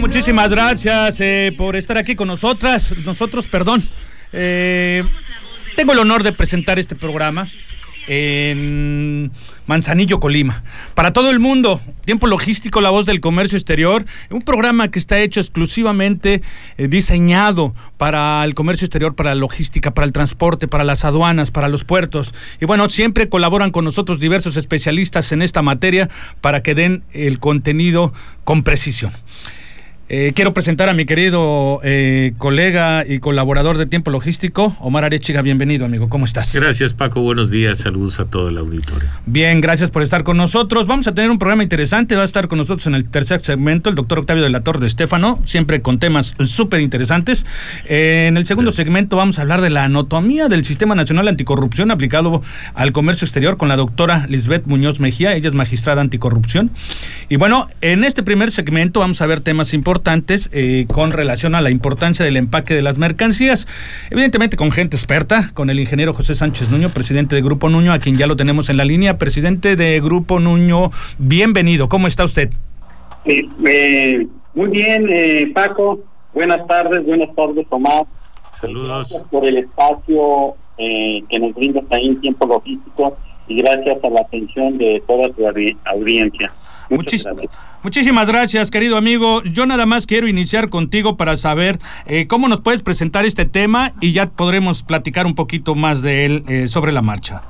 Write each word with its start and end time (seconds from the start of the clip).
Muchísimas 0.00 0.50
gracias 0.50 1.20
eh, 1.20 1.52
por 1.56 1.76
estar 1.76 1.98
aquí 1.98 2.14
con 2.14 2.28
nosotras. 2.28 2.94
Nosotros, 3.04 3.46
perdón. 3.46 3.82
Eh, 4.32 5.02
tengo 5.76 5.92
el 5.92 5.98
honor 5.98 6.22
de 6.22 6.32
presentar 6.32 6.78
este 6.78 6.94
programa 6.94 7.46
en 8.06 9.32
Manzanillo, 9.66 10.20
Colima. 10.20 10.62
Para 10.94 11.12
todo 11.12 11.30
el 11.30 11.40
mundo, 11.40 11.80
Tiempo 12.04 12.26
Logístico, 12.26 12.80
La 12.80 12.90
Voz 12.90 13.06
del 13.06 13.20
Comercio 13.20 13.56
Exterior, 13.56 14.04
un 14.30 14.42
programa 14.42 14.88
que 14.88 14.98
está 14.98 15.18
hecho 15.18 15.40
exclusivamente 15.40 16.42
eh, 16.76 16.88
diseñado 16.88 17.74
para 17.96 18.44
el 18.44 18.54
comercio 18.54 18.84
exterior, 18.84 19.14
para 19.14 19.30
la 19.30 19.40
logística, 19.40 19.94
para 19.94 20.06
el 20.06 20.12
transporte, 20.12 20.68
para 20.68 20.84
las 20.84 21.04
aduanas, 21.04 21.50
para 21.50 21.68
los 21.68 21.84
puertos. 21.84 22.34
Y 22.60 22.66
bueno, 22.66 22.88
siempre 22.90 23.28
colaboran 23.28 23.70
con 23.70 23.84
nosotros 23.84 24.20
diversos 24.20 24.56
especialistas 24.56 25.32
en 25.32 25.42
esta 25.42 25.62
materia 25.62 26.10
para 26.40 26.62
que 26.62 26.74
den 26.74 27.04
el 27.12 27.38
contenido 27.38 28.12
con 28.44 28.62
precisión. 28.62 29.12
Eh, 30.10 30.32
quiero 30.34 30.52
presentar 30.52 30.90
a 30.90 30.92
mi 30.92 31.06
querido 31.06 31.80
eh, 31.82 32.34
colega 32.36 33.06
y 33.08 33.20
colaborador 33.20 33.78
de 33.78 33.86
Tiempo 33.86 34.10
Logístico, 34.10 34.76
Omar 34.80 35.04
Arechiga. 35.04 35.40
Bienvenido, 35.40 35.86
amigo. 35.86 36.10
¿Cómo 36.10 36.26
estás? 36.26 36.52
Gracias, 36.54 36.92
Paco. 36.92 37.22
Buenos 37.22 37.50
días. 37.50 37.78
Saludos 37.78 38.20
a 38.20 38.26
todo 38.26 38.50
el 38.50 38.58
auditorio. 38.58 39.08
Bien, 39.24 39.62
gracias 39.62 39.90
por 39.90 40.02
estar 40.02 40.22
con 40.22 40.36
nosotros. 40.36 40.86
Vamos 40.86 41.06
a 41.06 41.14
tener 41.14 41.30
un 41.30 41.38
programa 41.38 41.62
interesante. 41.62 42.16
Va 42.16 42.22
a 42.22 42.26
estar 42.26 42.48
con 42.48 42.58
nosotros 42.58 42.86
en 42.86 42.94
el 42.94 43.06
tercer 43.06 43.40
segmento 43.40 43.88
el 43.88 43.96
doctor 43.96 44.18
Octavio 44.18 44.42
de 44.42 44.50
la 44.50 44.60
Torre 44.60 44.80
de 44.80 44.88
Estefano, 44.88 45.40
siempre 45.46 45.80
con 45.80 45.98
temas 45.98 46.34
súper 46.44 46.80
interesantes. 46.80 47.46
Eh, 47.86 48.26
en 48.28 48.36
el 48.36 48.44
segundo 48.44 48.72
segmento 48.72 49.16
vamos 49.16 49.38
a 49.38 49.42
hablar 49.42 49.62
de 49.62 49.70
la 49.70 49.84
anatomía 49.84 50.48
del 50.48 50.66
Sistema 50.66 50.94
Nacional 50.94 51.28
Anticorrupción 51.28 51.90
aplicado 51.90 52.42
al 52.74 52.92
comercio 52.92 53.24
exterior 53.24 53.56
con 53.56 53.68
la 53.68 53.76
doctora 53.76 54.26
Lisbeth 54.28 54.66
Muñoz 54.66 55.00
Mejía. 55.00 55.34
Ella 55.34 55.48
es 55.48 55.54
magistrada 55.54 56.02
anticorrupción. 56.02 56.70
Y 57.30 57.36
bueno, 57.36 57.70
en 57.80 58.04
este 58.04 58.22
primer 58.22 58.50
segmento 58.50 59.00
vamos 59.00 59.22
a 59.22 59.26
ver 59.26 59.40
temas 59.40 59.72
importantes 59.72 59.93
importantes 59.94 60.50
eh, 60.52 60.86
con 60.92 61.12
relación 61.12 61.54
a 61.54 61.60
la 61.60 61.70
importancia 61.70 62.24
del 62.24 62.36
empaque 62.36 62.74
de 62.74 62.82
las 62.82 62.98
mercancías. 62.98 63.68
Evidentemente 64.10 64.56
con 64.56 64.72
gente 64.72 64.96
experta, 64.96 65.52
con 65.54 65.70
el 65.70 65.78
ingeniero 65.78 66.12
José 66.12 66.34
Sánchez 66.34 66.68
Nuño, 66.68 66.88
presidente 66.88 67.36
de 67.36 67.42
Grupo 67.42 67.68
Nuño, 67.68 67.92
a 67.92 68.00
quien 68.00 68.16
ya 68.16 68.26
lo 68.26 68.34
tenemos 68.34 68.68
en 68.70 68.76
la 68.76 68.84
línea. 68.84 69.18
Presidente 69.18 69.76
de 69.76 70.00
Grupo 70.00 70.40
Nuño, 70.40 70.90
bienvenido. 71.18 71.88
¿Cómo 71.88 72.08
está 72.08 72.24
usted? 72.24 72.50
Eh, 73.24 74.26
muy 74.52 74.68
bien, 74.70 75.06
eh, 75.08 75.52
Paco. 75.54 76.00
Buenas 76.32 76.66
tardes, 76.66 77.06
buenas 77.06 77.32
tardes, 77.36 77.64
Tomás. 77.68 78.02
Saludos. 78.60 79.08
Gracias 79.12 79.22
por 79.30 79.46
el 79.46 79.58
espacio 79.58 80.56
que 80.76 81.38
nos 81.38 81.54
brindas 81.54 81.84
ahí 81.90 82.08
en 82.08 82.20
tiempo 82.20 82.46
logístico 82.46 83.16
y 83.46 83.58
gracias 83.58 84.02
a 84.02 84.10
la 84.10 84.22
atención 84.22 84.76
de 84.76 85.00
toda 85.06 85.28
tu 85.28 85.46
audiencia. 85.84 86.52
Muchísimas 87.82 88.26
gracias, 88.26 88.70
querido 88.70 88.96
amigo. 88.96 89.42
Yo 89.44 89.66
nada 89.66 89.86
más 89.86 90.06
quiero 90.06 90.28
iniciar 90.28 90.68
contigo 90.68 91.16
para 91.16 91.36
saber 91.36 91.78
eh, 92.06 92.26
cómo 92.26 92.48
nos 92.48 92.60
puedes 92.60 92.82
presentar 92.82 93.24
este 93.24 93.44
tema 93.44 93.92
y 94.00 94.12
ya 94.12 94.30
podremos 94.30 94.82
platicar 94.82 95.26
un 95.26 95.34
poquito 95.34 95.74
más 95.74 96.02
de 96.02 96.24
él 96.24 96.44
eh, 96.48 96.68
sobre 96.68 96.92
la 96.92 97.02
marcha. 97.02 97.42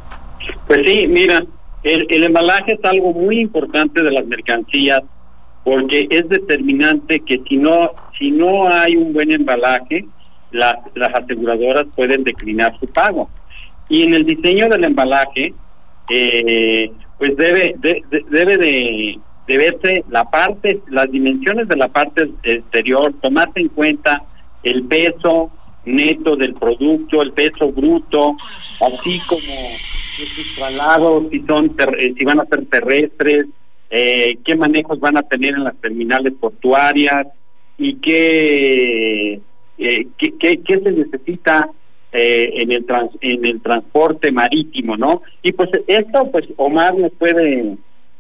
Pues 0.67 0.81
sí, 0.85 1.07
mira, 1.09 1.45
el, 1.83 2.07
el 2.09 2.25
embalaje 2.25 2.75
es 2.75 2.85
algo 2.85 3.13
muy 3.13 3.41
importante 3.41 4.03
de 4.03 4.11
las 4.11 4.27
mercancías 4.27 5.01
porque 5.65 6.07
es 6.11 6.29
determinante 6.29 7.21
que 7.21 7.41
si 7.49 7.57
no 7.57 7.93
si 8.19 8.31
no 8.31 8.69
hay 8.71 8.97
un 8.97 9.13
buen 9.13 9.33
embalaje, 9.33 10.05
las, 10.53 10.75
las 10.95 11.09
aseguradoras 11.15 11.87
pueden 11.97 12.23
declinar 12.23 12.79
su 12.79 12.87
pago. 12.87 13.29
Y 13.89 14.03
en 14.03 14.15
el 14.15 14.25
diseño 14.25 14.69
del 14.69 14.85
embalaje, 14.85 15.53
eh, 16.11 16.91
pues 17.19 17.37
debe 17.37 17.77
debe 18.31 18.57
de, 18.57 19.19
verse 19.47 20.05
la 20.11 20.25
parte, 20.25 20.81
las 20.89 21.11
dimensiones 21.11 21.69
de 21.69 21.77
la 21.77 21.89
parte 21.89 22.31
exterior, 22.43 23.15
tomarse 23.21 23.61
en 23.61 23.69
cuenta 23.69 24.23
el 24.63 24.85
peso 24.85 25.51
neto 25.85 26.37
del 26.37 26.55
producto, 26.55 27.23
el 27.23 27.33
peso 27.33 27.71
bruto, 27.71 28.35
así 28.81 29.21
como 29.27 29.41
los 29.43 30.55
traslados, 30.57 31.25
si 31.31 31.41
son 31.41 31.75
eh, 31.99 32.15
si 32.19 32.25
van 32.25 32.41
a 32.41 32.47
ser 32.47 32.65
terrestres, 32.67 33.47
eh, 33.91 34.39
qué 34.45 34.57
manejos 34.57 34.99
van 34.99 35.19
a 35.19 35.23
tener 35.23 35.55
en 35.55 35.65
las 35.65 35.77
terminales 35.77 36.33
portuarias 36.41 37.27
y 37.77 37.97
qué, 37.97 39.41
eh, 39.79 40.07
qué, 40.19 40.33
qué 40.39 40.81
se 40.81 40.91
necesita 40.91 41.69
eh, 42.15 42.63
en 42.63 42.71
el 42.71 42.87
en 43.21 43.45
el 43.45 43.61
transporte 43.61 44.31
marítimo, 44.31 44.97
¿no? 44.97 45.23
Y 45.43 45.53
pues 45.53 45.69
esto, 45.89 46.31
pues 46.31 46.47
Omar 46.57 46.97
nos 46.97 47.13
puede 47.13 47.77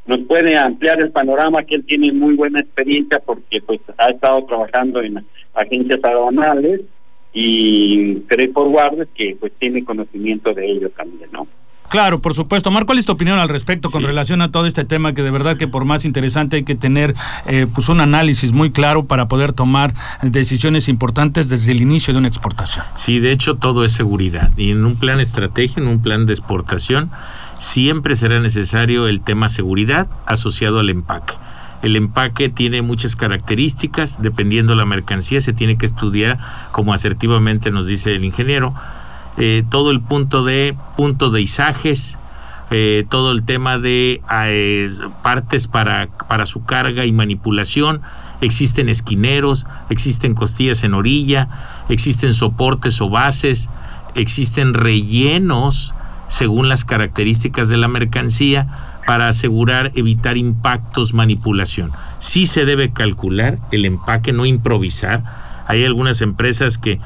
nos 0.06 0.18
puede 0.26 0.58
ampliar 0.58 1.00
el 1.00 1.12
panorama 1.12 1.62
que 1.62 1.76
él 1.76 1.84
tiene 1.86 2.12
muy 2.12 2.34
buena 2.34 2.60
experiencia 2.60 3.20
porque 3.24 3.62
pues 3.62 3.80
ha 3.96 4.10
estado 4.10 4.44
trabajando 4.44 5.00
en 5.00 5.24
agencias 5.54 6.00
aduanales 6.02 6.80
y 7.32 8.22
freight 8.28 8.52
forwarders 8.52 9.08
que 9.14 9.36
pues 9.38 9.52
tiene 9.58 9.84
conocimiento 9.84 10.52
de 10.52 10.70
ello 10.70 10.90
también, 10.90 11.30
¿no? 11.32 11.46
Claro, 11.94 12.20
por 12.20 12.34
supuesto. 12.34 12.72
Marco, 12.72 12.86
¿cuál 12.86 12.98
es 12.98 13.06
tu 13.06 13.12
opinión 13.12 13.38
al 13.38 13.48
respecto 13.48 13.88
con 13.88 14.02
relación 14.02 14.42
a 14.42 14.50
todo 14.50 14.66
este 14.66 14.84
tema 14.84 15.12
que 15.12 15.22
de 15.22 15.30
verdad 15.30 15.56
que 15.56 15.68
por 15.68 15.84
más 15.84 16.04
interesante 16.04 16.56
hay 16.56 16.64
que 16.64 16.74
tener 16.74 17.14
eh, 17.46 17.68
pues 17.72 17.88
un 17.88 18.00
análisis 18.00 18.52
muy 18.52 18.72
claro 18.72 19.04
para 19.04 19.28
poder 19.28 19.52
tomar 19.52 19.94
decisiones 20.20 20.88
importantes 20.88 21.48
desde 21.48 21.70
el 21.70 21.80
inicio 21.80 22.12
de 22.12 22.18
una 22.18 22.26
exportación? 22.26 22.84
Sí, 22.96 23.20
de 23.20 23.30
hecho 23.30 23.54
todo 23.58 23.84
es 23.84 23.92
seguridad 23.92 24.50
y 24.56 24.72
en 24.72 24.84
un 24.84 24.96
plan 24.96 25.20
estratégico, 25.20 25.82
en 25.82 25.86
un 25.86 26.02
plan 26.02 26.26
de 26.26 26.32
exportación, 26.32 27.12
siempre 27.60 28.16
será 28.16 28.40
necesario 28.40 29.06
el 29.06 29.20
tema 29.20 29.48
seguridad 29.48 30.08
asociado 30.26 30.80
al 30.80 30.90
empaque. 30.90 31.34
El 31.82 31.94
empaque 31.94 32.48
tiene 32.48 32.82
muchas 32.82 33.14
características, 33.14 34.20
dependiendo 34.20 34.72
de 34.72 34.78
la 34.78 34.84
mercancía, 34.84 35.40
se 35.40 35.52
tiene 35.52 35.78
que 35.78 35.86
estudiar, 35.86 36.40
como 36.72 36.92
asertivamente 36.92 37.70
nos 37.70 37.86
dice 37.86 38.16
el 38.16 38.24
ingeniero, 38.24 38.74
eh, 39.36 39.64
todo 39.68 39.90
el 39.90 40.00
punto 40.00 40.44
de 40.44 40.76
punto 40.96 41.30
de 41.30 41.42
izajes, 41.42 42.18
eh, 42.70 43.04
todo 43.08 43.32
el 43.32 43.44
tema 43.44 43.78
de 43.78 44.22
eh, 44.32 44.90
partes 45.22 45.66
para, 45.66 46.08
para 46.28 46.46
su 46.46 46.64
carga 46.64 47.04
y 47.04 47.12
manipulación. 47.12 48.02
Existen 48.40 48.88
esquineros, 48.88 49.66
existen 49.90 50.34
costillas 50.34 50.84
en 50.84 50.94
orilla, 50.94 51.48
existen 51.88 52.34
soportes 52.34 53.00
o 53.00 53.08
bases, 53.08 53.68
existen 54.14 54.74
rellenos 54.74 55.94
según 56.28 56.68
las 56.68 56.84
características 56.84 57.68
de 57.68 57.76
la 57.76 57.88
mercancía 57.88 59.00
para 59.06 59.28
asegurar 59.28 59.92
evitar 59.94 60.36
impactos, 60.36 61.12
manipulación. 61.12 61.92
Sí 62.18 62.46
se 62.46 62.64
debe 62.64 62.92
calcular 62.92 63.58
el 63.70 63.84
empaque, 63.84 64.32
no 64.32 64.46
improvisar. 64.46 65.22
Hay 65.66 65.84
algunas 65.84 66.20
empresas 66.22 66.78
que 66.78 67.00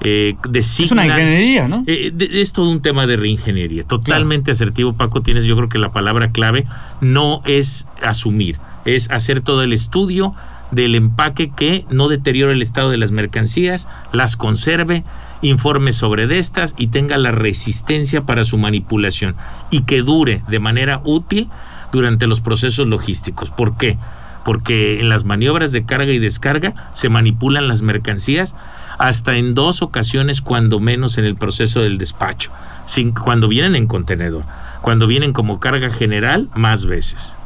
eh, 0.00 0.36
es 0.52 0.92
una 0.92 1.06
ingeniería, 1.06 1.68
¿no? 1.68 1.84
Eh, 1.86 2.12
es 2.32 2.52
todo 2.52 2.70
un 2.70 2.80
tema 2.80 3.06
de 3.06 3.16
reingeniería. 3.16 3.84
Totalmente 3.84 4.50
asertivo, 4.50 4.92
Paco. 4.92 5.22
Tienes, 5.22 5.44
yo 5.44 5.56
creo 5.56 5.68
que 5.68 5.78
la 5.78 5.92
palabra 5.92 6.28
clave 6.28 6.66
no 7.00 7.42
es 7.44 7.86
asumir, 8.02 8.58
es 8.84 9.10
hacer 9.10 9.40
todo 9.40 9.62
el 9.62 9.72
estudio 9.72 10.34
del 10.70 10.94
empaque 10.94 11.50
que 11.54 11.84
no 11.90 12.08
deteriore 12.08 12.52
el 12.52 12.62
estado 12.62 12.90
de 12.90 12.98
las 12.98 13.10
mercancías, 13.10 13.88
las 14.12 14.36
conserve, 14.36 15.04
informe 15.42 15.92
sobre 15.92 16.26
de 16.26 16.38
estas 16.38 16.74
y 16.76 16.88
tenga 16.88 17.18
la 17.18 17.30
resistencia 17.30 18.22
para 18.22 18.44
su 18.44 18.58
manipulación 18.58 19.36
y 19.70 19.82
que 19.82 20.02
dure 20.02 20.42
de 20.48 20.60
manera 20.60 21.00
útil 21.04 21.48
durante 21.92 22.26
los 22.26 22.40
procesos 22.40 22.88
logísticos. 22.88 23.50
¿Por 23.50 23.76
qué? 23.76 23.96
Porque 24.44 25.00
en 25.00 25.08
las 25.08 25.24
maniobras 25.24 25.72
de 25.72 25.84
carga 25.84 26.12
y 26.12 26.18
descarga 26.18 26.90
se 26.92 27.08
manipulan 27.08 27.68
las 27.68 27.82
mercancías 27.82 28.54
hasta 28.98 29.36
en 29.36 29.54
dos 29.54 29.82
ocasiones 29.82 30.40
cuando 30.40 30.80
menos 30.80 31.18
en 31.18 31.24
el 31.24 31.36
proceso 31.36 31.82
del 31.82 31.98
despacho, 31.98 32.50
sin, 32.86 33.12
cuando 33.12 33.48
vienen 33.48 33.76
en 33.76 33.86
contenedor, 33.86 34.44
cuando 34.82 35.06
vienen 35.06 35.32
como 35.32 35.60
carga 35.60 35.90
general 35.90 36.48
más 36.54 36.86
veces. 36.86 37.36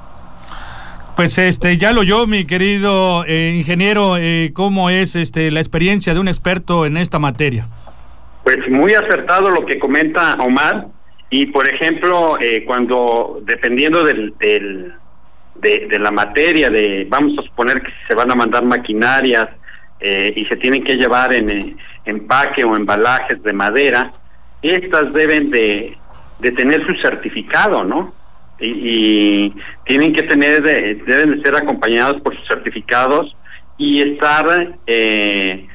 Pues 1.16 1.36
este 1.38 1.76
ya 1.76 1.92
lo 1.92 2.02
yo, 2.02 2.26
mi 2.26 2.46
querido 2.46 3.24
eh, 3.26 3.54
ingeniero, 3.56 4.16
eh, 4.16 4.52
cómo 4.54 4.90
es 4.90 5.16
este 5.16 5.50
la 5.50 5.60
experiencia 5.60 6.14
de 6.14 6.20
un 6.20 6.28
experto 6.28 6.86
en 6.86 6.96
esta 6.96 7.18
materia. 7.18 7.66
Pues 8.44 8.56
muy 8.70 8.94
acertado 8.94 9.50
lo 9.50 9.66
que 9.66 9.78
comenta 9.78 10.34
Omar 10.40 10.86
y 11.28 11.46
por 11.46 11.68
ejemplo 11.68 12.40
eh, 12.40 12.64
cuando 12.64 13.40
dependiendo 13.44 14.02
del, 14.02 14.34
del 14.38 14.94
de, 15.56 15.88
de 15.90 15.98
la 15.98 16.10
materia, 16.10 16.70
de 16.70 17.06
vamos 17.08 17.38
a 17.38 17.42
suponer 17.42 17.82
que 17.82 17.92
se 18.08 18.14
van 18.14 18.30
a 18.30 18.34
mandar 18.34 18.64
maquinarias 18.64 19.48
eh, 20.00 20.32
y 20.34 20.44
se 20.46 20.56
tienen 20.56 20.82
que 20.82 20.96
llevar 20.96 21.32
en 21.34 21.50
eh, 21.50 21.76
empaque 22.04 22.64
o 22.64 22.74
embalajes 22.76 23.42
de 23.42 23.52
madera, 23.52 24.12
estas 24.62 25.12
deben 25.12 25.50
de, 25.50 25.96
de 26.38 26.52
tener 26.52 26.84
su 26.86 26.94
certificado, 27.02 27.84
¿no? 27.84 28.14
Y, 28.58 29.52
tienen 29.84 30.12
que 30.12 30.22
tener, 30.22 30.62
deben 30.62 31.36
de 31.36 31.42
ser 31.42 31.56
acompañados 31.56 32.20
por 32.20 32.36
sus 32.36 32.46
certificados 32.46 33.34
y 33.76 34.00
estar, 34.02 34.76
eh, 34.86 35.66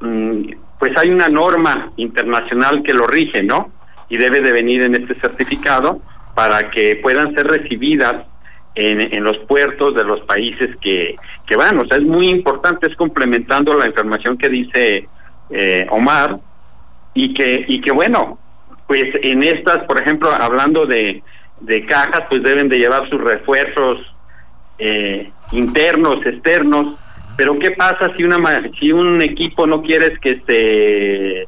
mm, 0.00 0.52
pues 0.78 0.92
hay 0.96 1.10
una 1.10 1.28
norma 1.28 1.92
internacional 1.96 2.82
que 2.82 2.92
lo 2.92 3.06
rige, 3.06 3.42
¿no? 3.42 3.70
Y 4.08 4.16
debe 4.16 4.40
de 4.40 4.52
venir 4.52 4.82
en 4.82 4.94
este 4.94 5.14
certificado 5.20 6.00
para 6.34 6.70
que 6.70 6.96
puedan 6.96 7.34
ser 7.34 7.46
recibidas 7.46 8.26
en, 8.74 9.24
los 9.24 9.38
puertos 9.38 9.94
de 9.94 10.04
los 10.04 10.20
países 10.20 10.76
que, 10.80 11.16
que 11.46 11.56
van. 11.56 11.78
O 11.78 11.86
sea, 11.86 11.98
es 11.98 12.04
muy 12.04 12.28
importante, 12.28 12.86
es 12.88 12.96
complementando 12.96 13.76
la 13.76 13.86
información 13.86 14.38
que 14.38 14.48
dice 14.48 15.08
eh, 15.50 15.86
Omar, 15.90 16.38
y 17.14 17.34
que, 17.34 17.64
y 17.66 17.80
que 17.80 17.92
bueno, 17.92 18.38
pues 18.86 19.04
en 19.22 19.42
estas, 19.42 19.78
por 19.84 20.00
ejemplo, 20.00 20.30
hablando 20.30 20.86
de, 20.86 21.22
de 21.60 21.86
cajas, 21.86 22.22
pues 22.28 22.42
deben 22.42 22.68
de 22.68 22.78
llevar 22.78 23.08
sus 23.08 23.20
refuerzos 23.20 23.98
eh, 24.78 25.30
internos, 25.52 26.24
externos, 26.24 26.96
pero 27.36 27.54
¿qué 27.54 27.72
pasa 27.72 28.12
si 28.16 28.24
una 28.24 28.38
si 28.78 28.92
un 28.92 29.20
equipo 29.22 29.66
no 29.66 29.82
quieres 29.82 30.18
que 30.20 30.40
se 30.46 31.46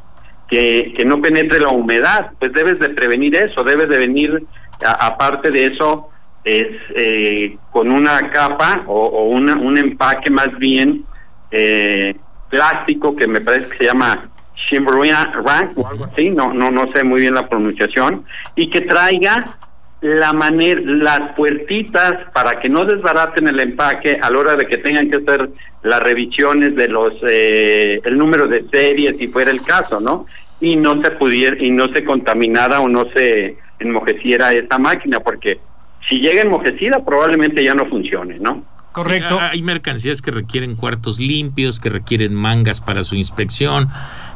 que, 0.49 0.95
que 0.97 1.05
no 1.05 1.21
penetre 1.21 1.61
la 1.61 1.69
humedad? 1.69 2.33
Pues 2.39 2.53
debes 2.53 2.79
de 2.79 2.91
prevenir 2.91 3.37
eso, 3.37 3.63
debes 3.63 3.89
de 3.89 3.99
venir 3.99 4.45
aparte 4.85 5.51
de 5.51 5.67
eso 5.67 6.12
es 6.45 6.69
eh, 6.95 7.57
con 7.71 7.91
una 7.91 8.31
capa 8.31 8.83
o, 8.87 9.25
una, 9.29 9.55
un 9.55 9.79
empaque 9.79 10.31
más 10.31 10.57
bien 10.59 11.05
eh, 11.51 12.17
plástico 12.49 13.15
que 13.15 13.27
me 13.27 13.41
parece 13.41 13.69
que 13.71 13.79
se 13.79 13.85
llama 13.85 14.29
Rank 14.71 15.77
o 15.77 15.87
algo 15.87 16.05
así, 16.07 16.31
no, 16.31 16.53
no, 16.53 16.71
no 16.71 16.91
sé 16.95 17.05
muy 17.05 17.21
bien 17.21 17.35
la 17.35 17.49
pronunciación, 17.49 18.25
y 18.55 18.71
que 18.71 18.83
traiga 18.83 19.59
la 20.01 20.33
manera, 20.33 20.81
las 20.85 21.35
puertitas 21.37 22.15
para 22.33 22.59
que 22.59 22.69
no 22.69 22.85
desbaraten 22.85 23.49
el 23.49 23.61
empaque 23.61 24.19
a 24.21 24.31
la 24.31 24.39
hora 24.39 24.57
de 24.57 24.67
que 24.67 24.79
tengan 24.79 25.09
que 25.09 25.19
hacer 25.19 25.49
las 25.83 26.01
revisiones 26.01 26.75
de 26.75 26.89
los 26.89 27.15
eh, 27.29 28.01
el 28.05 28.19
número 28.19 28.49
de 28.49 28.65
series 28.69 29.17
si 29.19 29.29
fuera 29.29 29.51
el 29.51 29.63
caso, 29.63 30.01
¿no? 30.01 30.27
Y 30.61 30.75
no 30.77 31.01
se 31.03 31.13
pudiera 31.13 31.57
y 31.61 31.71
no 31.71 31.87
se 31.93 32.05
contaminara 32.05 32.81
o 32.81 32.89
no 32.89 33.05
se 33.15 33.57
enmojeciera 33.79 34.53
esa 34.53 34.79
máquina 34.79 35.21
porque 35.21 35.61
si 36.09 36.19
llega 36.19 36.43
enmojecida 36.43 37.05
probablemente 37.05 37.63
ya 37.63 37.75
no 37.75 37.87
funcione, 37.87 38.39
¿no? 38.39 38.65
Correcto. 38.93 39.39
hay 39.41 39.63
mercancías 39.63 40.21
que 40.21 40.31
requieren 40.31 40.77
cuartos 40.77 41.19
limpios, 41.19 41.81
que 41.81 41.89
requieren 41.89 42.35
mangas 42.35 42.81
para 42.81 43.05
su 43.05 43.17
inspección, 43.17 43.89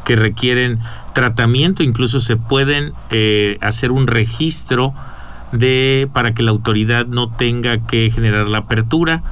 que 0.06 0.16
requieren 0.16 0.78
tratamiento, 1.12 1.82
incluso 1.82 2.20
se 2.20 2.36
pueden 2.36 2.94
eh, 3.10 3.58
hacer 3.60 3.90
un 3.90 4.06
registro 4.06 4.94
de 5.52 6.08
para 6.12 6.32
que 6.32 6.42
la 6.42 6.52
autoridad 6.52 7.06
no 7.06 7.36
tenga 7.36 7.86
que 7.86 8.10
generar 8.10 8.48
la 8.48 8.58
apertura 8.58 9.22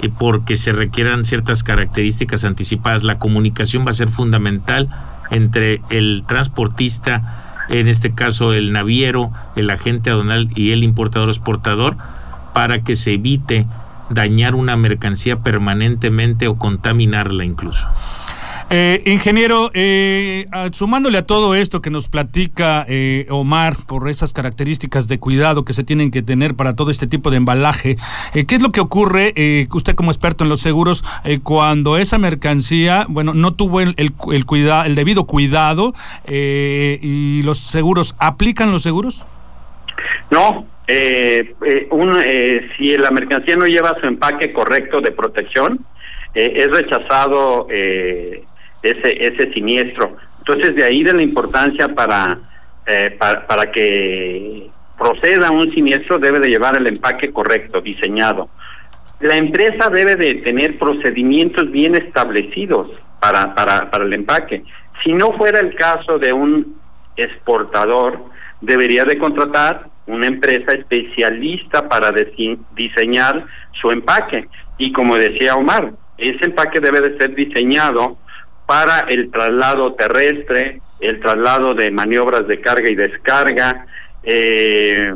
eh, 0.00 0.10
porque 0.16 0.56
se 0.56 0.72
requieran 0.72 1.24
ciertas 1.24 1.64
características 1.64 2.44
anticipadas. 2.44 3.02
La 3.02 3.18
comunicación 3.18 3.84
va 3.84 3.90
a 3.90 3.94
ser 3.94 4.08
fundamental 4.08 4.88
entre 5.30 5.82
el 5.90 6.24
transportista 6.26 7.47
en 7.68 7.88
este 7.88 8.12
caso 8.14 8.52
el 8.52 8.72
naviero, 8.72 9.32
el 9.56 9.70
agente 9.70 10.10
aduanal 10.10 10.48
y 10.54 10.72
el 10.72 10.82
importador 10.82 11.28
exportador, 11.28 11.96
para 12.54 12.82
que 12.82 12.96
se 12.96 13.14
evite 13.14 13.66
dañar 14.10 14.54
una 14.54 14.76
mercancía 14.76 15.40
permanentemente 15.40 16.48
o 16.48 16.56
contaminarla 16.56 17.44
incluso. 17.44 17.86
Eh, 18.70 19.02
ingeniero, 19.06 19.70
eh, 19.72 20.44
sumándole 20.72 21.16
a 21.16 21.26
todo 21.26 21.54
esto 21.54 21.80
que 21.80 21.88
nos 21.88 22.08
platica 22.08 22.84
eh, 22.86 23.26
Omar 23.30 23.76
por 23.86 24.10
esas 24.10 24.34
características 24.34 25.08
de 25.08 25.18
cuidado 25.18 25.64
que 25.64 25.72
se 25.72 25.84
tienen 25.84 26.10
que 26.10 26.20
tener 26.20 26.54
para 26.54 26.76
todo 26.76 26.90
este 26.90 27.06
tipo 27.06 27.30
de 27.30 27.38
embalaje, 27.38 27.96
¿qué 28.34 28.54
es 28.54 28.62
lo 28.62 28.70
que 28.70 28.80
ocurre, 28.80 29.32
usted 29.72 29.94
como 29.94 30.10
experto 30.10 30.44
en 30.44 30.50
los 30.50 30.60
seguros, 30.60 31.02
cuando 31.42 31.96
esa 31.96 32.18
mercancía, 32.18 33.06
bueno, 33.08 33.32
no 33.32 33.54
tuvo 33.54 33.80
el, 33.80 33.94
el, 33.96 34.12
el 34.84 34.94
debido 34.94 35.24
cuidado 35.24 35.94
y 36.26 37.42
los 37.44 37.58
seguros, 37.58 38.16
¿aplican 38.18 38.70
los 38.70 38.82
seguros? 38.82 39.24
No, 40.30 40.66
un, 41.90 42.18
si 42.76 42.96
la 42.98 43.10
mercancía 43.10 43.56
no 43.56 43.66
lleva 43.66 43.96
su 43.98 44.06
empaque 44.06 44.52
correcto 44.52 45.00
de 45.00 45.10
protección, 45.12 45.86
es 46.34 46.70
rechazado 46.70 47.66
eh, 47.70 48.44
ese, 48.82 49.26
ese 49.26 49.52
siniestro. 49.52 50.16
Entonces, 50.38 50.74
de 50.74 50.84
ahí 50.84 51.02
de 51.02 51.12
la 51.12 51.22
importancia 51.22 51.88
para, 51.88 52.38
eh, 52.86 53.14
para, 53.18 53.46
para, 53.46 53.70
que 53.70 54.70
proceda 54.96 55.50
un 55.50 55.72
siniestro, 55.72 56.18
debe 56.18 56.40
de 56.40 56.48
llevar 56.48 56.76
el 56.76 56.86
empaque 56.86 57.32
correcto, 57.32 57.80
diseñado. 57.80 58.48
La 59.20 59.36
empresa 59.36 59.90
debe 59.90 60.16
de 60.16 60.34
tener 60.36 60.78
procedimientos 60.78 61.70
bien 61.70 61.96
establecidos 61.96 62.88
para, 63.20 63.54
para, 63.54 63.90
para 63.90 64.04
el 64.04 64.12
empaque. 64.12 64.62
Si 65.02 65.12
no 65.12 65.32
fuera 65.32 65.60
el 65.60 65.74
caso 65.74 66.18
de 66.18 66.32
un 66.32 66.78
exportador, 67.16 68.18
debería 68.60 69.04
de 69.04 69.18
contratar 69.18 69.86
una 70.06 70.26
empresa 70.26 70.72
especialista 70.72 71.88
para 71.88 72.10
diseñar 72.74 73.44
su 73.80 73.90
empaque. 73.90 74.48
Y 74.78 74.92
como 74.92 75.16
decía 75.16 75.54
Omar, 75.54 75.92
ese 76.16 76.46
empaque 76.46 76.80
debe 76.80 77.00
de 77.00 77.18
ser 77.18 77.34
diseñado 77.34 78.16
para 78.68 79.06
el 79.08 79.30
traslado 79.30 79.94
terrestre, 79.94 80.82
el 81.00 81.20
traslado 81.20 81.72
de 81.72 81.90
maniobras 81.90 82.46
de 82.46 82.60
carga 82.60 82.90
y 82.90 82.94
descarga, 82.94 83.86
eh, 84.22 85.14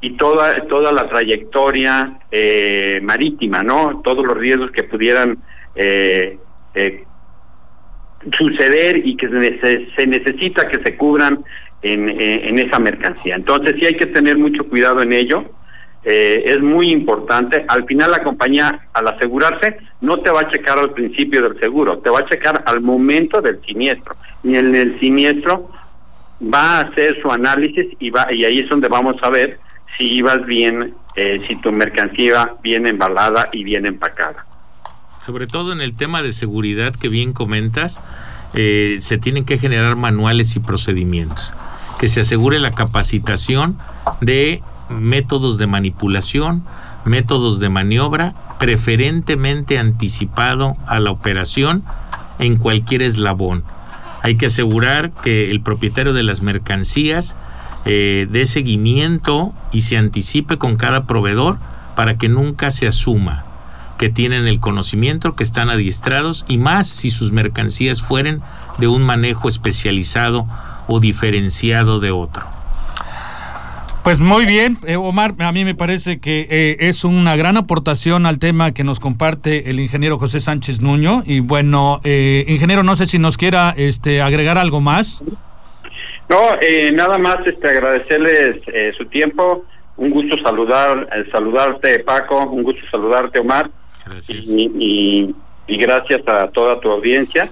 y 0.00 0.16
toda, 0.16 0.66
toda 0.66 0.90
la 0.90 1.08
trayectoria 1.08 2.18
eh, 2.28 2.98
marítima, 3.04 3.62
¿no? 3.62 4.02
Todos 4.02 4.26
los 4.26 4.36
riesgos 4.36 4.72
que 4.72 4.82
pudieran 4.82 5.38
eh, 5.76 6.38
suceder 8.36 9.06
y 9.06 9.16
que 9.16 9.28
se, 9.96 10.06
necesita 10.08 10.66
que 10.66 10.82
se 10.82 10.96
cubran 10.96 11.44
en, 11.82 12.08
en 12.20 12.58
esa 12.58 12.80
mercancía. 12.80 13.36
Entonces 13.36 13.76
sí 13.78 13.86
hay 13.86 13.96
que 13.96 14.06
tener 14.06 14.38
mucho 14.38 14.64
cuidado 14.64 15.02
en 15.02 15.12
ello 15.12 15.44
eh, 16.08 16.44
es 16.46 16.60
muy 16.62 16.92
importante. 16.92 17.64
Al 17.66 17.84
final 17.84 18.12
la 18.12 18.22
compañía, 18.22 18.86
al 18.92 19.08
asegurarse, 19.08 19.78
no 20.00 20.18
te 20.18 20.30
va 20.30 20.42
a 20.42 20.50
checar 20.52 20.78
al 20.78 20.92
principio 20.92 21.42
del 21.42 21.58
seguro, 21.58 21.98
te 21.98 22.10
va 22.10 22.20
a 22.20 22.28
checar 22.28 22.62
al 22.64 22.80
momento 22.80 23.40
del 23.42 23.60
siniestro. 23.66 24.14
Y 24.44 24.54
en 24.54 24.72
el 24.76 25.00
siniestro 25.00 25.68
va 26.40 26.78
a 26.78 26.80
hacer 26.82 27.20
su 27.20 27.28
análisis 27.28 27.86
y, 27.98 28.10
va, 28.10 28.32
y 28.32 28.44
ahí 28.44 28.60
es 28.60 28.68
donde 28.68 28.86
vamos 28.86 29.16
a 29.20 29.30
ver 29.30 29.58
si 29.98 30.04
ibas 30.04 30.46
bien, 30.46 30.94
eh, 31.16 31.44
si 31.48 31.56
tu 31.56 31.72
mercancía 31.72 32.52
viene 32.62 32.90
embalada 32.90 33.48
y 33.50 33.64
bien 33.64 33.84
empacada. 33.84 34.46
Sobre 35.22 35.48
todo 35.48 35.72
en 35.72 35.80
el 35.80 35.96
tema 35.96 36.22
de 36.22 36.32
seguridad 36.32 36.94
que 36.94 37.08
bien 37.08 37.32
comentas, 37.32 37.98
eh, 38.54 38.98
se 39.00 39.18
tienen 39.18 39.44
que 39.44 39.58
generar 39.58 39.96
manuales 39.96 40.54
y 40.54 40.60
procedimientos, 40.60 41.52
que 41.98 42.06
se 42.06 42.20
asegure 42.20 42.60
la 42.60 42.70
capacitación 42.70 43.76
de 44.20 44.62
métodos 44.88 45.58
de 45.58 45.66
manipulación, 45.66 46.64
métodos 47.04 47.60
de 47.60 47.68
maniobra, 47.68 48.34
preferentemente 48.58 49.78
anticipado 49.78 50.74
a 50.86 51.00
la 51.00 51.10
operación 51.10 51.84
en 52.38 52.56
cualquier 52.56 53.02
eslabón. 53.02 53.64
Hay 54.22 54.36
que 54.36 54.46
asegurar 54.46 55.12
que 55.12 55.50
el 55.50 55.60
propietario 55.60 56.12
de 56.12 56.22
las 56.22 56.42
mercancías 56.42 57.36
eh, 57.84 58.26
dé 58.30 58.46
seguimiento 58.46 59.52
y 59.72 59.82
se 59.82 59.96
anticipe 59.96 60.58
con 60.58 60.76
cada 60.76 61.06
proveedor 61.06 61.58
para 61.94 62.18
que 62.18 62.28
nunca 62.28 62.70
se 62.70 62.86
asuma 62.86 63.44
que 63.98 64.08
tienen 64.10 64.46
el 64.46 64.60
conocimiento, 64.60 65.34
que 65.34 65.42
están 65.42 65.70
adiestrados 65.70 66.44
y 66.48 66.58
más 66.58 66.86
si 66.86 67.10
sus 67.10 67.32
mercancías 67.32 68.02
fueren 68.02 68.42
de 68.78 68.88
un 68.88 69.04
manejo 69.04 69.48
especializado 69.48 70.46
o 70.86 71.00
diferenciado 71.00 72.00
de 72.00 72.10
otro. 72.10 72.55
Pues 74.06 74.20
muy 74.20 74.46
bien, 74.46 74.78
eh, 74.86 74.94
Omar, 74.94 75.34
a 75.40 75.50
mí 75.50 75.64
me 75.64 75.74
parece 75.74 76.20
que 76.20 76.46
eh, 76.48 76.76
es 76.78 77.02
una 77.02 77.34
gran 77.34 77.56
aportación 77.56 78.24
al 78.24 78.38
tema 78.38 78.70
que 78.70 78.84
nos 78.84 79.00
comparte 79.00 79.68
el 79.68 79.80
ingeniero 79.80 80.16
José 80.16 80.38
Sánchez 80.38 80.80
Nuño. 80.80 81.24
Y 81.26 81.40
bueno, 81.40 82.00
eh, 82.04 82.44
ingeniero, 82.46 82.84
no 82.84 82.94
sé 82.94 83.06
si 83.06 83.18
nos 83.18 83.36
quiera 83.36 83.74
este, 83.76 84.22
agregar 84.22 84.58
algo 84.58 84.80
más. 84.80 85.24
No, 86.28 86.38
nada 86.92 87.18
más 87.18 87.38
este, 87.46 87.66
agradecerles 87.66 88.60
su 88.96 89.06
tiempo. 89.06 89.64
Un 89.96 90.10
gusto 90.10 90.36
saludar, 90.40 91.08
saludarte, 91.32 91.98
Paco. 91.98 92.46
Un 92.48 92.62
gusto 92.62 92.82
saludarte, 92.88 93.40
Omar. 93.40 93.68
Gracias. 94.06 94.46
Y, 94.46 95.34
y, 95.66 95.76
gracias 95.78 96.20
a 96.28 96.46
toda 96.46 96.78
tu 96.78 96.92
audiencia. 96.92 97.50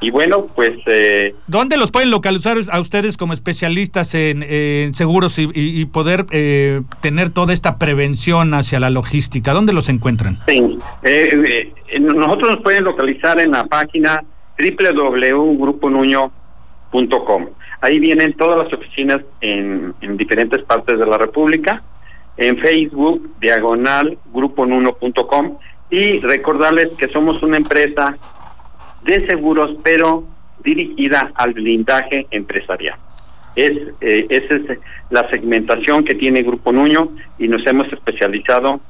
Y 0.00 0.10
bueno, 0.10 0.46
pues... 0.54 0.74
Eh, 0.86 1.34
¿Dónde 1.46 1.76
los 1.76 1.90
pueden 1.90 2.10
localizar 2.10 2.56
a 2.70 2.80
ustedes 2.80 3.16
como 3.16 3.32
especialistas 3.32 4.14
en, 4.14 4.94
seguros 4.94 5.38
y, 5.38 5.84
poder 5.86 6.26
eh, 6.30 6.82
tener 7.00 7.30
toda 7.30 7.52
esta 7.52 7.78
prevención 7.78 8.54
hacia 8.54 8.80
la 8.80 8.90
logística? 8.90 9.52
¿Dónde 9.52 9.72
los 9.72 9.88
encuentran? 9.88 10.38
Sí, 10.46 10.78
eh, 11.02 11.72
eh, 11.88 12.00
nosotros 12.00 12.50
nos 12.50 12.62
pueden 12.62 12.84
localizar 12.84 13.40
en 13.40 13.52
la 13.52 13.64
página 13.64 14.22
www.gruponuño.com. 14.58 17.46
Ahí 17.80 17.98
vienen 17.98 18.34
todas 18.34 18.64
las 18.64 18.72
oficinas 18.72 19.20
en, 19.40 19.94
en 20.00 20.16
diferentes 20.16 20.62
partes 20.64 20.98
de 20.98 21.06
la 21.06 21.18
República. 21.18 21.82
En 22.36 22.58
Facebook, 22.58 23.30
diagonal, 23.40 24.18
gruponuno.com. 24.32 25.58
Y 25.90 26.18
recordarles 26.20 26.88
que 26.98 27.08
somos 27.08 27.40
una 27.42 27.58
empresa 27.58 28.16
de 29.04 29.26
seguros, 29.26 29.76
pero 29.82 30.24
dirigida 30.62 31.32
al 31.34 31.52
blindaje 31.52 32.26
empresarial. 32.30 32.98
Es, 33.54 33.70
eh, 34.00 34.26
esa 34.30 34.54
es 34.54 34.78
la 35.10 35.28
segmentación 35.30 36.04
que 36.04 36.14
tiene 36.14 36.42
Grupo 36.42 36.72
Nuño 36.72 37.10
y 37.38 37.48
nos 37.48 37.64
hemos 37.66 37.92
especializado 37.92 38.80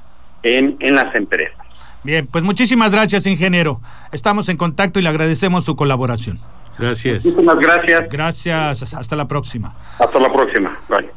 en, 0.42 0.76
en 0.80 0.94
las 0.94 1.14
empresas. 1.14 1.59
Bien, 2.02 2.26
pues 2.26 2.44
muchísimas 2.44 2.90
gracias, 2.90 3.26
ingeniero. 3.26 3.80
Estamos 4.12 4.49
en 4.49 4.56
contacto 4.56 4.99
y 4.99 5.02
le 5.02 5.09
agradecemos 5.09 5.64
su 5.64 5.75
colaboración. 5.75 6.38
Gracias. 6.78 7.25
Muchísimas 7.25 7.56
gracias. 7.56 8.09
Gracias, 8.11 8.94
hasta 8.94 9.16
la 9.16 9.26
próxima. 9.26 9.73
Hasta 9.99 10.18
la 10.18 10.33
próxima. 10.33 10.78
Bye. 10.88 11.13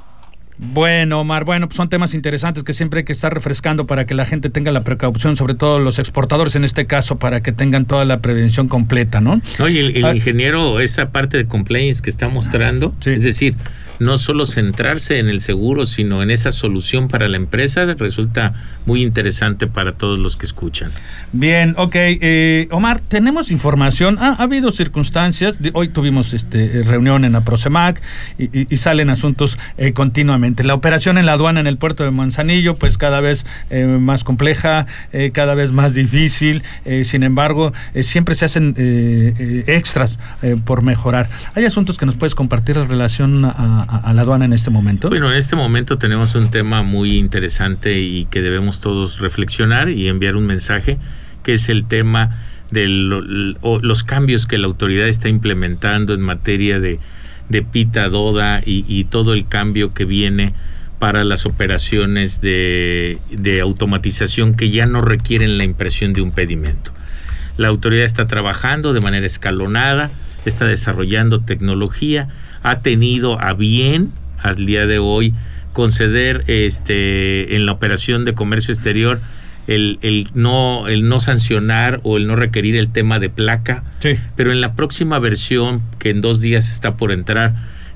Bueno, 0.60 1.22
Omar, 1.22 1.46
bueno, 1.46 1.68
pues 1.68 1.78
son 1.78 1.88
temas 1.88 2.14
interesantes 2.16 2.64
que 2.64 2.74
siempre 2.74 3.00
hay 3.00 3.04
que 3.06 3.14
estar 3.14 3.32
refrescando 3.32 3.86
para 3.86 4.06
que 4.06 4.16
la 4.16 4.26
gente 4.26 4.50
tenga 4.50 4.72
la 4.72 4.82
precaución, 4.82 5.36
sobre 5.36 5.54
todo 5.54 5.80
los 5.80 6.00
exportadores 6.00 6.56
en 6.56 6.64
este 6.64 6.88
caso, 6.88 7.18
para 7.18 7.42
que 7.42 7.52
tengan 7.52 7.86
toda 7.86 8.06
la 8.06 8.22
prevención 8.22 8.68
completa, 8.68 9.22
¿no? 9.22 9.40
No, 9.60 9.70
y 9.70 9.78
el, 9.78 10.06
ah. 10.06 10.16
ingeniero, 10.16 10.80
esa 10.80 11.12
parte 11.12 11.38
de 11.38 11.46
compliance 11.46 12.02
que 12.02 12.10
está 12.10 12.28
mostrando, 12.30 12.96
es 13.06 13.22
decir, 13.22 13.56
no 14.00 14.18
solo 14.18 14.46
centrarse 14.46 15.20
en 15.20 15.30
el 15.30 15.42
seguro, 15.42 15.86
sino 15.86 16.22
en 16.24 16.32
esa 16.32 16.52
solución 16.52 17.08
para 17.08 17.28
la 17.28 17.38
empresa, 17.38 17.86
resulta 17.86 18.54
muy 18.86 19.02
interesante 19.02 19.68
para 19.68 19.94
todos 19.94 20.20
los 20.20 20.38
que 20.38 20.46
escuchan. 20.46 20.92
Bien, 21.32 21.76
ok. 21.78 21.96
Eh, 21.96 22.68
Omar, 22.72 23.00
tenemos 23.00 23.52
información. 23.52 24.18
ha 24.20 24.34
habido 24.34 24.72
circunstancias. 24.72 25.60
Hoy 25.74 25.90
tuvimos 25.90 26.34
este, 26.34 26.84
reunión 26.84 27.26
en 27.26 27.34
la 27.34 27.42
Prosemac 27.42 28.02
y, 28.38 28.78
salen 28.78 29.10
asuntos 29.10 29.58
eh, 29.78 29.94
continuamente. 29.94 30.64
La 30.64 30.76
operación 30.76 31.18
en 31.18 31.26
la 31.26 31.34
aduana 31.34 31.60
en 31.60 31.68
el 31.68 31.78
puerto 31.78 32.04
de 32.04 32.12
Manzanillo, 32.12 32.76
pues 32.76 32.98
cada 32.98 33.22
vez 33.22 33.46
eh, 33.70 33.86
más 33.86 34.24
compleja, 34.24 34.86
cada 35.34 35.56
vez 35.56 35.72
más 35.72 35.94
difícil. 35.94 36.64
sin 37.04 37.24
embargo, 37.24 37.74
siempre 38.02 38.36
se 38.36 38.46
hacen 38.46 38.76
extras 39.68 40.20
por 40.66 40.82
mejorar. 40.82 41.28
¿Hay 41.56 41.66
asuntos 41.66 41.98
que 41.98 42.06
nos 42.06 42.16
puedes 42.16 42.36
compartir 42.36 42.78
en 42.78 42.88
relación 42.88 43.46
a, 43.46 43.87
a, 43.88 44.14
la 44.14 44.22
aduana 44.22 44.46
en 44.46 44.54
este 44.54 44.70
momento? 44.70 45.10
Bueno, 45.10 45.32
en 45.32 45.38
este 45.38 45.56
momento 45.56 45.98
tenemos 45.98 46.36
un 46.36 46.50
tema 46.52 46.84
muy 46.84 47.18
interesante 47.18 48.00
y 48.00 48.26
que 48.26 48.42
debemos 48.42 48.82
todos 48.82 49.20
reflexionar 49.20 49.90
y 49.90 50.08
enviar 50.08 50.36
un 50.36 50.46
mensaje, 50.46 50.98
que 51.44 51.54
es 51.54 51.70
el 51.70 51.86
tema 51.86 52.38
de 52.72 52.88
los 52.88 54.04
cambios 54.04 54.46
que 54.46 54.58
la 54.58 54.68
autoridad 54.68 55.08
está 55.08 55.30
implementando 55.30 56.14
en 56.14 56.22
materia 56.22 56.80
de, 56.80 57.00
de 57.50 57.64
pita, 57.64 58.10
doda 58.10 58.62
y, 58.66 59.04
todo 59.06 59.34
el 59.34 59.48
cambio 59.48 59.94
que 59.94 60.06
viene 60.06 60.54
para 61.00 61.24
las 61.24 61.46
operaciones 61.46 62.42
de, 62.42 63.20
de 63.30 63.62
automatización 63.62 64.54
que 64.54 64.70
ya 64.70 64.86
no 64.86 65.02
requieren 65.02 65.58
la 65.58 65.64
impresión 65.64 66.14
de 66.14 66.22
un 66.22 66.32
pedimento. 66.32 66.92
La 67.56 67.70
autoridad 67.70 68.06
está 68.06 68.28
trabajando 68.28 68.94
de 68.94 69.02
manera 69.02 69.26
escalonada, 69.26 70.12
está 70.46 70.66
desarrollando 70.66 71.42
tecnología 71.42 72.28
ha 72.64 72.80
tenido 72.80 73.42
a 73.42 73.54
bien 73.54 74.12
al 74.40 74.66
día 74.66 74.86
de 74.86 75.00
hoy 75.00 75.34
conceder 75.74 76.44
este 76.48 77.56
en 77.56 77.66
la 77.66 77.72
operación 77.74 78.26
de 78.26 78.34
comercio 78.34 78.74
exterior 78.74 79.20
el, 79.68 80.00
el, 80.02 80.30
no, 80.34 80.88
el 80.88 81.08
no 81.08 81.20
sancionar 81.20 82.00
o 82.04 82.18
el 82.18 82.26
no 82.26 82.36
requerir 82.36 82.76
el 82.76 82.90
tema 82.90 83.20
de 83.20 83.30
placa. 83.30 83.84
Pero 84.36 84.52
en 84.52 84.62
la 84.62 84.74
próxima 84.76 85.20
versión, 85.20 85.82
que 86.00 86.10
en 86.10 86.22
dos 86.22 86.40
días 86.40 86.72
está 86.72 86.96
por 86.96 87.12
entrar, 87.12 87.54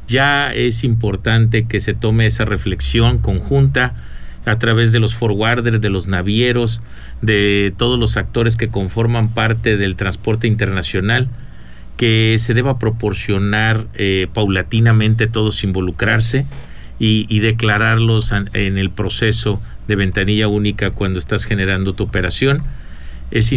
ya 0.08 0.54
es 0.54 0.84
importante 0.84 1.66
que 1.66 1.80
se 1.80 1.94
tome 1.94 2.26
esa 2.26 2.44
reflexión 2.44 3.20
conjunta 3.20 3.96
a 4.46 4.60
través 4.60 4.92
de 4.92 5.00
los 5.00 5.16
forwarders, 5.16 5.80
de 5.80 5.90
los 5.90 6.08
navieros, 6.08 6.82
de 7.22 7.74
todos 7.78 7.98
los 7.98 8.18
actores 8.18 8.58
que 8.58 8.68
conforman 8.68 9.34
parte 9.34 9.78
del 9.78 9.96
transporte 9.96 10.48
internacional 10.48 11.30
que 11.98 12.38
se 12.40 12.54
deba 12.54 12.80
proporcionar 12.80 13.86
eh, 13.94 14.28
paulatinamente 14.34 15.28
todos 15.28 15.64
involucrarse 15.64 16.46
y, 17.00 17.40
declararlos 17.40 18.32
en 18.32 18.78
el 18.78 18.92
proceso 18.92 19.60
de 19.88 19.96
ventanilla 19.96 20.48
única 20.48 20.92
cuando 20.92 21.18
estás 21.18 21.46
generando 21.46 21.94
tu 21.94 22.04
operación. 22.04 22.62
Es, 23.32 23.48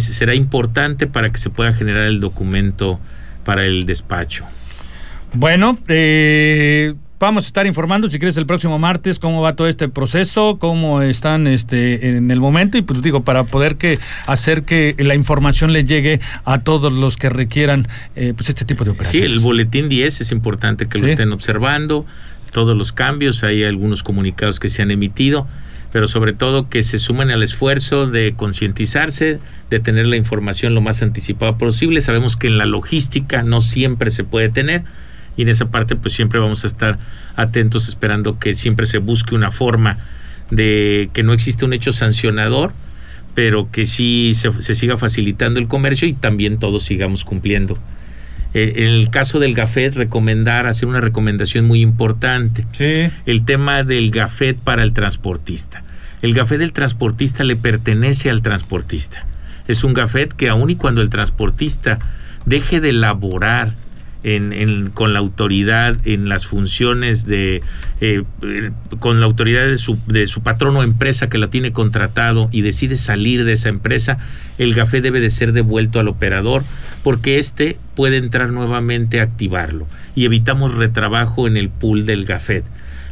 será 0.00 0.34
importante 0.34 1.06
para 1.06 1.32
que 1.32 1.38
se 1.38 1.50
pueda 1.50 1.72
generar 1.72 2.04
el 2.04 2.20
documento 2.20 3.00
para 3.44 3.64
el 3.64 3.86
despacho. 3.86 4.44
Bueno, 5.32 5.78
eh, 5.88 6.94
vamos 7.26 7.44
a 7.44 7.46
estar 7.46 7.66
informando, 7.68 8.10
si 8.10 8.18
quieres, 8.18 8.36
el 8.36 8.46
próximo 8.46 8.78
martes 8.80 9.20
cómo 9.20 9.42
va 9.42 9.54
todo 9.54 9.68
este 9.68 9.88
proceso, 9.88 10.58
cómo 10.58 11.02
están 11.02 11.46
este 11.46 12.08
en 12.08 12.30
el 12.30 12.40
momento 12.40 12.78
y 12.78 12.82
pues 12.82 13.00
digo, 13.00 13.22
para 13.22 13.44
poder 13.44 13.76
que 13.76 13.98
hacer 14.26 14.64
que 14.64 14.96
la 14.98 15.14
información 15.14 15.72
le 15.72 15.84
llegue 15.84 16.20
a 16.44 16.58
todos 16.58 16.92
los 16.92 17.16
que 17.16 17.30
requieran 17.30 17.86
eh, 18.16 18.32
pues 18.36 18.48
este 18.48 18.64
tipo 18.64 18.84
de 18.84 18.90
operaciones. 18.90 19.28
Sí, 19.28 19.34
el 19.34 19.40
boletín 19.40 19.88
10 19.88 20.20
es 20.20 20.32
importante 20.32 20.86
que 20.86 20.98
lo 20.98 21.06
estén 21.06 21.32
observando, 21.32 22.04
todos 22.50 22.76
los 22.76 22.92
cambios, 22.92 23.44
hay 23.44 23.62
algunos 23.62 24.02
comunicados 24.02 24.58
que 24.58 24.68
se 24.68 24.82
han 24.82 24.90
emitido 24.90 25.46
pero 25.92 26.08
sobre 26.08 26.32
todo 26.32 26.70
que 26.70 26.82
se 26.82 26.98
sumen 26.98 27.30
al 27.30 27.42
esfuerzo 27.42 28.06
de 28.06 28.32
concientizarse, 28.34 29.40
de 29.68 29.78
tener 29.78 30.06
la 30.06 30.16
información 30.16 30.74
lo 30.74 30.80
más 30.80 31.02
anticipada 31.02 31.58
posible. 31.58 32.00
Sabemos 32.00 32.34
que 32.34 32.46
en 32.46 32.56
la 32.56 32.64
logística 32.64 33.42
no 33.42 33.60
siempre 33.60 34.10
se 34.10 34.24
puede 34.24 34.48
tener, 34.48 34.84
y 35.36 35.42
en 35.42 35.48
esa 35.48 35.70
parte 35.70 35.96
pues 35.96 36.14
siempre 36.14 36.40
vamos 36.40 36.64
a 36.64 36.66
estar 36.66 36.98
atentos 37.36 37.88
esperando 37.88 38.38
que 38.38 38.54
siempre 38.54 38.86
se 38.86 38.98
busque 38.98 39.34
una 39.34 39.50
forma 39.50 39.98
de 40.50 41.10
que 41.12 41.22
no 41.22 41.32
existe 41.32 41.64
un 41.64 41.72
hecho 41.72 41.92
sancionador, 41.92 42.72
pero 43.34 43.70
que 43.70 43.86
sí 43.86 44.32
se, 44.34 44.74
siga 44.74 44.96
facilitando 44.96 45.58
el 45.58 45.68
comercio 45.68 46.06
y 46.06 46.12
también 46.12 46.58
todos 46.58 46.82
sigamos 46.82 47.24
cumpliendo. 47.24 47.78
Eh, 48.54 48.74
en 48.76 48.88
el 48.88 49.08
caso 49.08 49.38
del 49.38 49.54
gafet, 49.54 49.94
recomendar, 49.94 50.66
hacer 50.66 50.86
una 50.86 51.00
recomendación 51.00 51.64
muy 51.64 51.80
importante. 51.80 52.66
El 53.24 53.44
tema 53.46 53.82
del 53.82 54.10
gafet 54.10 54.58
para 54.58 54.82
el 54.82 54.92
transportista. 54.92 55.82
El 56.20 56.34
gafet 56.34 56.58
del 56.58 56.72
transportista 56.72 57.44
le 57.44 57.56
pertenece 57.56 58.28
al 58.28 58.42
transportista. 58.42 59.24
Es 59.68 59.84
un 59.84 59.94
gafet 59.94 60.34
que 60.34 60.50
aun 60.50 60.68
y 60.68 60.76
cuando 60.76 61.00
el 61.00 61.08
transportista 61.08 61.98
deje 62.44 62.80
de 62.80 62.90
elaborar 62.90 63.74
en, 64.24 64.90
con 64.90 65.12
la 65.12 65.18
autoridad 65.18 65.96
en 66.06 66.28
las 66.28 66.46
funciones 66.46 67.26
de 67.26 67.62
eh, 68.00 68.22
con 69.00 69.20
la 69.20 69.26
autoridad 69.26 69.66
de 69.66 69.78
su, 69.78 69.98
de 70.06 70.26
su 70.26 70.42
patrón 70.42 70.76
o 70.76 70.82
empresa 70.82 71.28
que 71.28 71.38
la 71.38 71.50
tiene 71.50 71.72
contratado 71.72 72.48
y 72.52 72.62
decide 72.62 72.96
salir 72.96 73.44
de 73.44 73.54
esa 73.54 73.68
empresa, 73.68 74.18
el 74.58 74.74
GAFE 74.74 75.00
debe 75.00 75.20
de 75.20 75.30
ser 75.30 75.52
devuelto 75.52 75.98
al 75.98 76.08
operador 76.08 76.64
porque 77.02 77.38
éste 77.38 77.78
puede 77.94 78.16
entrar 78.16 78.50
nuevamente 78.50 79.20
a 79.20 79.24
activarlo 79.24 79.86
y 80.14 80.24
evitamos 80.24 80.74
retrabajo 80.74 81.46
en 81.46 81.56
el 81.56 81.68
pool 81.68 82.06
del 82.06 82.24
GAFET. 82.24 82.64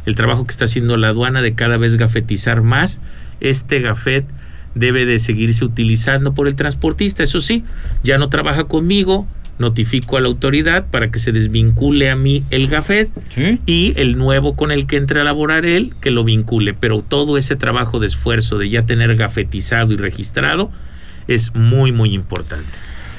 El 0.05 0.15
trabajo 0.15 0.45
que 0.45 0.51
está 0.51 0.65
haciendo 0.65 0.97
la 0.97 1.09
aduana 1.09 1.41
de 1.41 1.53
cada 1.53 1.77
vez 1.77 1.95
gafetizar 1.95 2.61
más, 2.61 2.99
este 3.39 3.81
GAFET 3.81 4.25
debe 4.75 5.05
de 5.05 5.19
seguirse 5.19 5.65
utilizando 5.65 6.33
por 6.33 6.47
el 6.47 6.55
transportista. 6.55 7.23
Eso 7.23 7.41
sí, 7.41 7.63
ya 8.03 8.17
no 8.17 8.29
trabaja 8.29 8.65
conmigo, 8.65 9.27
notifico 9.57 10.17
a 10.17 10.21
la 10.21 10.27
autoridad 10.27 10.85
para 10.89 11.11
que 11.11 11.19
se 11.19 11.31
desvincule 11.31 12.09
a 12.09 12.15
mí 12.15 12.45
el 12.49 12.67
gafet 12.67 13.09
y 13.65 13.93
el 13.95 14.17
nuevo 14.17 14.55
con 14.55 14.71
el 14.71 14.87
que 14.87 14.97
entre 14.97 15.21
a 15.21 15.23
laborar 15.23 15.65
él 15.65 15.93
que 16.01 16.11
lo 16.11 16.23
vincule. 16.23 16.73
Pero 16.73 17.01
todo 17.01 17.37
ese 17.37 17.55
trabajo 17.55 17.99
de 17.99 18.07
esfuerzo 18.07 18.57
de 18.57 18.69
ya 18.69 18.85
tener 18.85 19.15
gafetizado 19.15 19.93
y 19.93 19.97
registrado 19.97 20.71
es 21.27 21.53
muy, 21.55 21.91
muy 21.91 22.13
importante. 22.13 22.69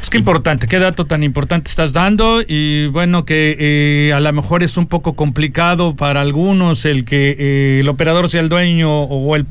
Es 0.03 0.11
que 0.11 0.19
importante, 0.19 0.67
qué 0.67 0.81
dato 0.81 1.07
tan 1.07 1.23
importante 1.23 1.71
estás 1.71 1.93
dando 1.93 2.43
y 2.45 2.89
bueno 2.89 3.25
que 3.25 3.57
eh, 3.59 4.13
a 4.13 4.19
lo 4.19 4.33
mejor 4.33 4.65
es 4.65 4.77
un 4.77 4.89
poco 4.89 5.15
complicado 5.15 5.95
para 5.95 6.21
algunos 6.21 6.85
el 6.85 7.05
que 7.05 7.37
eh, 7.39 7.81
el 7.81 7.89
operador 7.89 8.29
sea 8.29 8.41
el 8.41 8.49
dueño 8.49 8.93
o 8.93 9.37
el, 9.37 9.47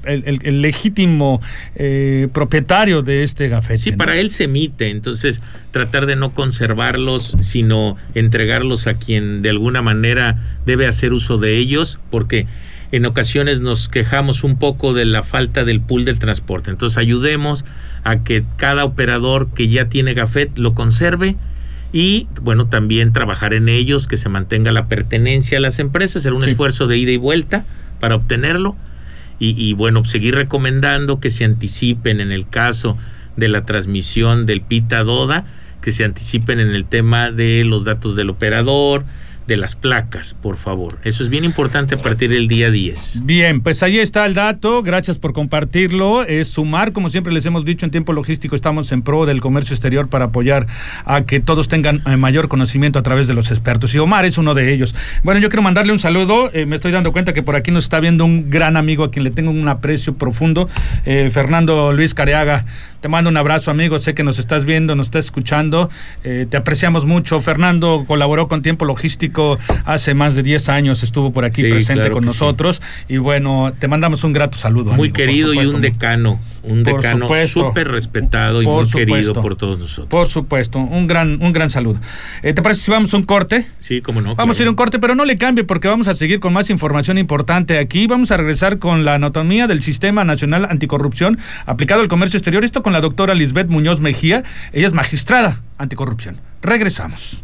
legítimo 0.62 1.42
eh, 1.76 2.28
propietario 2.34 3.02
de 3.02 3.24
este 3.24 3.48
gafete. 3.48 3.78
Sí, 3.78 3.92
para 3.94 4.18
él 4.18 4.30
se 4.30 4.44
emite, 4.44 4.90
entonces 4.90 5.42
tratar 5.72 6.06
de 6.06 6.18
no 6.18 6.34
conservarlos, 6.34 7.38
sino 7.40 7.96
entregarlos 8.14 8.88
a 8.88 8.96
quien 8.96 9.42
de 9.42 9.52
alguna 9.52 9.82
manera 9.82 10.38
debe 10.66 10.86
hacer 10.86 11.14
uso 11.14 11.38
de 11.38 11.56
ellos, 11.56 12.02
porque 12.10 12.46
en 12.92 13.06
ocasiones 13.06 13.62
nos 13.62 13.88
quejamos 13.88 14.44
un 14.44 14.58
poco 14.58 14.94
de 14.94 15.06
la 15.06 15.24
falta 15.24 15.64
del 15.64 15.80
pool 15.80 16.04
del 16.04 16.20
transporte. 16.20 16.72
Entonces 16.72 16.98
ayudemos 16.98 17.64
a 18.04 18.24
que 18.24 18.44
cada 18.58 18.84
operador 18.84 19.50
que 19.54 19.68
ya 19.68 19.90
tiene 19.90 20.14
Gafet 20.14 20.58
lo 20.58 20.74
conserve 20.74 21.36
y 21.94 22.28
bueno, 22.42 22.68
también 22.68 23.12
trabajar 23.12 23.54
en 23.54 23.68
ellos, 23.68 24.08
que 24.08 24.18
se 24.18 24.30
mantenga 24.30 24.72
la 24.72 24.88
pertenencia 24.88 25.58
a 25.58 25.62
las 25.62 25.80
empresas, 25.80 26.18
hacer 26.18 26.34
un 26.34 26.44
esfuerzo 26.44 26.88
de 26.88 26.98
ida 26.98 27.12
y 27.12 27.18
vuelta 27.18 27.66
para 28.00 28.16
obtenerlo. 28.16 28.76
Y, 29.40 29.56
y, 29.62 29.74
bueno, 29.74 30.04
seguir 30.04 30.36
recomendando 30.36 31.20
que 31.20 31.32
se 31.32 31.44
anticipen 31.44 32.20
en 32.22 32.32
el 32.32 32.48
caso 32.48 32.98
de 33.38 33.48
la 33.48 33.66
transmisión 33.66 34.46
del 34.46 34.62
PITA 34.62 35.04
DODA, 35.04 35.46
que 35.82 35.92
se 35.92 36.04
anticipen 36.04 36.60
en 36.60 36.70
el 36.70 36.86
tema 36.86 37.32
de 37.32 37.64
los 37.66 37.84
datos 37.84 38.16
del 38.16 38.30
operador, 38.30 39.04
de 39.48 39.58
las 39.58 39.76
placas, 39.76 40.34
por 40.34 40.56
favor. 40.56 41.00
Eso 41.04 41.24
es 41.24 41.30
bien 41.30 41.44
importante 41.44 41.96
a 41.96 41.98
partir 41.98 42.30
del 42.30 42.48
día 42.48 42.70
10. 42.70 43.22
Bien, 43.24 43.62
pues 43.62 43.84
ahí 43.84 43.98
está 43.98 44.26
el 44.26 44.34
dato. 44.34 44.84
Gracias 44.84 45.18
por 45.18 45.34
compartirlo. 45.34 46.24
Es 46.24 46.50
sumar, 46.50 46.94
como 46.94 47.10
siempre 47.10 47.34
les 47.34 47.46
hemos 47.46 47.66
dicho, 47.66 47.86
en 47.86 47.92
tiempo 47.92 48.14
logístico 48.14 48.56
estamos 48.56 48.92
en 48.92 49.02
pro 49.02 49.26
del 49.26 49.42
comercio 49.42 49.74
exterior 49.74 50.08
para 50.10 50.26
apoyar 50.26 50.68
a 51.06 51.24
que 51.24 51.40
todos 51.40 51.68
tengan 51.68 52.02
eh, 52.06 52.18
mayor 52.18 52.48
conocimiento 52.48 53.00
a 53.00 53.04
través 53.04 53.28
de 53.28 53.34
los 53.34 53.52
expertos. 53.52 53.94
Y 53.96 54.00
Omar 54.00 54.26
es 54.26 54.38
uno 54.38 54.54
de 54.54 54.72
ellos. 54.74 54.96
Bueno, 55.24 55.40
yo 55.40 55.50
quiero 55.50 55.64
mandarle 55.64 55.92
un 55.92 56.00
saludo. 56.00 56.52
Eh, 56.54 56.66
me 56.66 56.76
estoy 56.76 56.92
dando 56.92 57.12
cuenta 57.12 57.34
que 57.34 57.44
por 57.44 57.56
aquí 57.56 57.72
nos 57.72 57.84
está 57.86 58.00
viendo 58.00 58.26
un 58.26 58.50
gran 58.50 58.78
amigo 58.78 59.04
a 59.04 59.12
quien 59.12 59.24
le 59.24 59.32
tengo 59.32 59.52
un 59.52 59.68
aprecio 59.68 60.14
profundo, 60.14 60.70
eh, 61.06 61.30
Fernando 61.32 61.94
Luis 61.94 62.14
Careaga. 62.14 62.66
Te 63.02 63.08
mando 63.08 63.32
un 63.32 63.38
abrazo, 63.38 63.72
amigo. 63.72 63.98
Sé 63.98 64.14
que 64.14 64.24
nos 64.24 64.38
estás 64.38 64.64
viendo, 64.64 64.96
nos 64.96 65.08
estás 65.08 65.26
escuchando. 65.26 65.90
Te 66.22 66.56
apreciamos 66.56 67.08
mucho. 67.08 67.42
Fernando 67.42 68.06
colaboró 68.08 68.48
con 68.48 68.62
Tiempo 68.62 68.86
Logístico 68.86 69.31
hace 69.86 70.14
más 70.14 70.36
de 70.36 70.44
10 70.44 70.70
años. 70.70 71.04
Estuvo 71.04 71.32
por 71.32 71.46
aquí 71.46 71.62
Sí, 71.64 71.70
presente 71.70 72.02
claro 72.02 72.16
con 72.16 72.26
nosotros. 72.26 72.82
Y 73.08 73.18
bueno, 73.18 73.74
te 73.78 73.88
mandamos 73.88 74.24
un 74.24 74.34
grato 74.34 74.58
saludo. 74.58 74.92
Muy 74.92 75.10
amigo, 75.10 75.14
querido 75.14 75.54
y 75.54 75.60
un 75.60 75.82
decano, 75.82 76.40
un 76.64 76.84
Por 76.84 77.02
decano 77.02 77.28
súper 77.48 77.90
respetado 77.90 78.62
y 78.62 78.66
Por 78.66 78.84
muy 78.84 78.92
querido 78.92 79.34
por 79.34 79.56
todos 79.56 79.80
nosotros. 79.80 80.08
Por 80.08 80.28
supuesto, 80.28 80.80
un 80.80 81.08
gran, 81.08 81.42
un 81.42 81.52
gran 81.52 81.70
saludo. 81.70 82.00
Eh, 82.44 82.54
¿Te 82.54 82.62
parece 82.62 82.82
si 82.82 82.92
vamos 82.92 83.14
a 83.14 83.18
un 83.18 83.24
corte? 83.24 83.68
Sí, 83.80 84.02
cómo 84.02 84.22
no. 84.22 84.36
Vamos 84.36 84.60
a 84.60 84.62
ir 84.62 84.68
a 84.68 84.72
un 84.72 84.76
corte, 84.76 85.00
pero 85.00 85.16
no 85.16 85.26
le 85.26 85.38
cambie 85.38 85.64
porque 85.64 85.88
vamos 85.88 86.08
a 86.08 86.14
seguir 86.14 86.40
con 86.40 86.54
más 86.54 86.70
información 86.70 87.18
importante 87.18 87.78
aquí. 87.78 88.08
Vamos 88.08 88.32
a 88.32 88.38
regresar 88.38 88.80
con 88.80 89.06
la 89.06 89.16
anatomía 89.16 89.68
del 89.68 89.82
Sistema 89.82 90.24
Nacional 90.24 90.68
Anticorrupción 90.70 91.40
aplicado 91.66 92.02
al 92.02 92.08
comercio 92.08 92.38
exterior. 92.38 92.64
Esto 92.64 92.84
con 92.84 92.94
la 92.94 93.02
doctora 93.02 93.34
Lisbeth 93.34 93.68
Muñoz 93.68 94.00
Mejía. 94.00 94.44
Ella 94.74 94.88
es 94.88 94.94
magistrada 94.94 95.62
anticorrupción. 95.78 96.40
Regresamos. 96.62 97.44